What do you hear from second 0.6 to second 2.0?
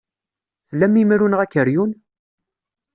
Tlam imru neɣ akeryun?